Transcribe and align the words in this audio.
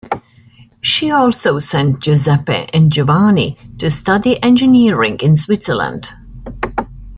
She 0.81 1.11
also 1.11 1.59
sent 1.59 1.99
Giuseppe 1.99 2.67
and 2.73 2.91
Giovanni 2.91 3.55
to 3.77 3.91
study 3.91 4.41
Engineering 4.41 5.19
in 5.19 5.35
Switzerland. 5.35 6.11